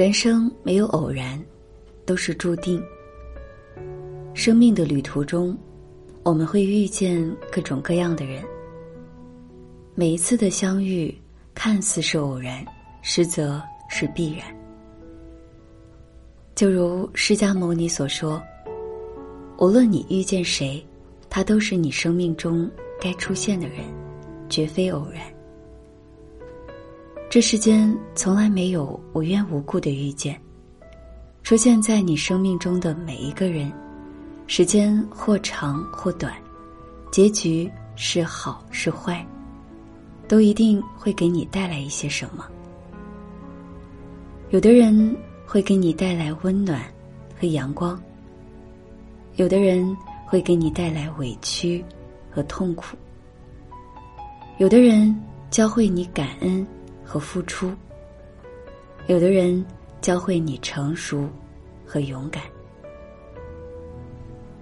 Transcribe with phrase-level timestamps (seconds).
[0.00, 1.38] 人生没有偶然，
[2.06, 2.82] 都是注定。
[4.32, 5.54] 生命的旅途中，
[6.22, 8.42] 我们会遇见各种各样的人。
[9.94, 11.14] 每一次的相遇，
[11.54, 12.64] 看似是偶然，
[13.02, 14.46] 实则是必然。
[16.54, 18.42] 就如释迦牟尼所说
[19.60, 20.82] ：“无论你遇见谁，
[21.28, 22.66] 他都是你生命中
[22.98, 23.80] 该出现的人，
[24.48, 25.22] 绝非偶然。”
[27.30, 30.36] 这世间从来没有无缘无故的遇见，
[31.44, 33.72] 出现在你生命中的每一个人，
[34.48, 36.34] 时间或长或短，
[37.12, 39.24] 结局是好是坏。
[40.26, 42.44] 都一定会给你带来一些什么。
[44.50, 46.82] 有的人会给你带来温暖
[47.40, 48.00] 和阳光，
[49.36, 51.84] 有的人会给你带来委屈
[52.28, 52.96] 和痛苦，
[54.58, 55.16] 有的人
[55.48, 56.66] 教会你感恩
[57.10, 57.72] 和付出，
[59.08, 59.66] 有的人
[60.00, 61.28] 教会你成熟
[61.84, 62.40] 和勇敢。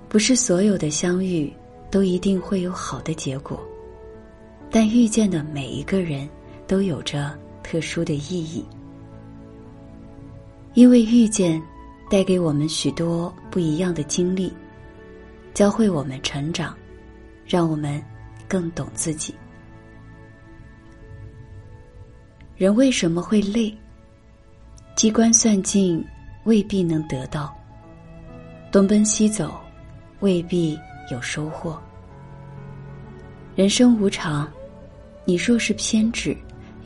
[0.09, 1.53] 不是所有的相遇
[1.91, 3.63] 都一定会有好的结果。
[4.71, 6.27] 但遇见的每一个人
[6.67, 8.65] 都有着特殊的意义，
[10.73, 11.63] 因为遇见
[12.09, 14.51] 带给我们许多不一样的经历，
[15.53, 16.75] 教会我们成长，
[17.47, 18.03] 让我们
[18.49, 19.35] 更懂自己。
[22.59, 23.73] 人为什么会累？
[24.97, 26.05] 机关算尽
[26.43, 27.57] 未必能得到，
[28.73, 29.61] 东奔西走
[30.19, 30.77] 未必
[31.09, 31.81] 有收获。
[33.55, 34.51] 人生无常。
[35.25, 36.37] 你若是偏执，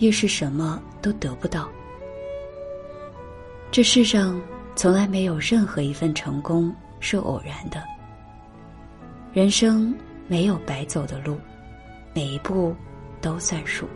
[0.01, 1.71] 越是什么都得不到。
[3.71, 4.39] 这世上
[4.75, 7.83] 从来没有任何一份成功是偶然的。
[9.33, 9.95] 人生
[10.27, 11.39] 没有白走的路，
[12.13, 12.75] 每一步
[13.23, 13.89] 都算数。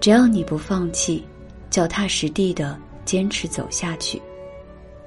[0.00, 1.24] 只要你不放弃，
[1.68, 4.20] 脚踏实地的坚持走下去，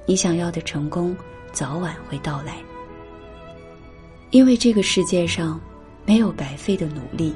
[0.06, 1.14] 你想要的成功
[1.52, 2.56] 早晚会到来。
[4.30, 5.60] 因为这个世界上
[6.06, 7.34] 没有白费的努力。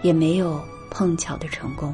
[0.00, 0.62] 也没有
[0.92, 1.92] 碰巧的成功。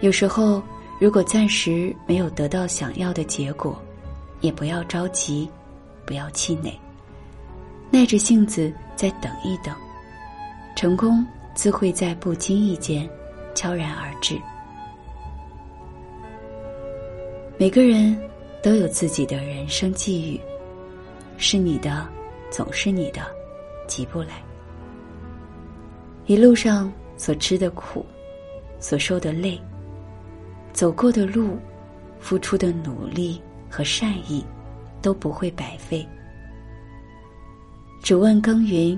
[0.00, 0.62] 有时候，
[1.00, 3.76] 如果暂时没有得到想要的结果，
[4.40, 5.50] 也不要着急，
[6.06, 6.72] 不要气馁，
[7.90, 9.74] 耐着性子再等一等，
[10.76, 11.26] 成功
[11.58, 13.10] 自会在不经意间
[13.52, 14.40] 悄然而至。
[17.58, 18.16] 每个人
[18.62, 20.40] 都有自己的人生际遇，
[21.36, 22.08] 是你的，
[22.48, 23.22] 总是你的，
[23.88, 24.40] 急不来。
[26.26, 28.06] 一路上所吃的苦，
[28.78, 29.60] 所受的累，
[30.72, 31.58] 走过的路，
[32.20, 34.44] 付出的努力和善意，
[35.02, 36.06] 都不会白费。
[38.00, 38.96] 只问耕耘，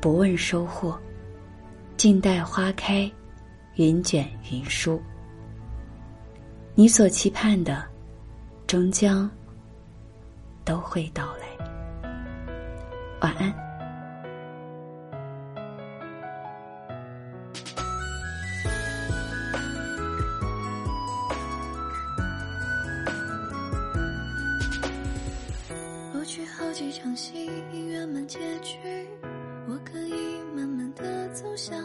[0.00, 0.96] 不问收获，
[1.98, 3.10] 静待花开，
[3.74, 5.02] 云卷云舒。
[6.76, 7.84] 你所期盼的，
[8.68, 9.28] 终将
[10.64, 11.48] 都会到来。
[13.20, 13.52] 晚安。
[26.24, 28.76] 去好几场戏圆满结局，
[31.58, 31.76] 想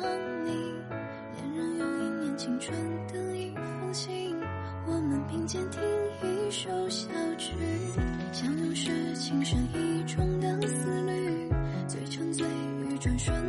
[0.45, 0.51] 你。
[1.34, 2.78] 恋人用一年青春
[3.11, 4.38] 等一封信，
[4.85, 5.81] 我们并肩听
[6.22, 7.56] 一首小曲。
[8.31, 11.50] 相拥是情深意重的思虑，
[11.88, 13.42] 最沉醉于转瞬。